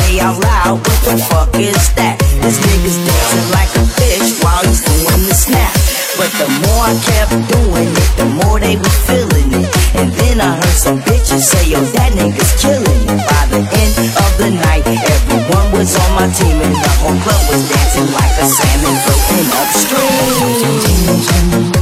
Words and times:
say 0.00 0.20
out 0.20 0.40
loud, 0.40 0.78
what 0.80 1.00
the 1.04 1.16
fuck 1.28 1.52
is 1.56 1.92
that? 1.94 2.18
This 2.40 2.58
nigga's 2.58 2.96
dancing 3.04 3.50
like 3.52 3.68
a 3.76 3.84
fish 3.84 4.40
while 4.42 4.64
he's 4.64 4.80
doing 4.80 5.28
the 5.28 5.34
snap. 5.34 5.74
But 6.16 6.32
the 6.36 6.48
more 6.64 6.84
I 6.88 6.94
kept 7.08 7.32
doing 7.48 7.88
it, 7.88 8.10
the 8.16 8.24
more 8.40 8.58
they 8.60 8.76
were 8.76 8.98
feeling 9.08 9.52
it. 9.52 9.68
And 9.96 10.12
then 10.12 10.40
I 10.40 10.56
heard 10.56 10.76
some 10.76 11.00
bitches 11.00 11.42
say, 11.44 11.68
yo, 11.72 11.80
that 11.80 12.12
nigga's 12.16 12.52
killing 12.60 13.02
it. 13.08 13.20
By 13.28 13.46
the 13.52 13.60
end 13.64 13.94
of 14.24 14.32
the 14.40 14.50
night, 14.50 14.86
everyone 14.86 15.72
was 15.72 15.96
on 15.96 16.14
my 16.16 16.28
team, 16.32 16.60
and 16.60 16.74
the 16.74 16.88
whole 17.00 17.18
club 17.24 17.42
was 17.48 17.68
dancing 17.68 18.10
like 18.12 18.36
a 18.40 18.46
salmon 18.48 18.96
floating 19.04 19.48
upstream. 19.60 21.79